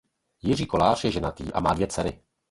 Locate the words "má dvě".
1.59-1.87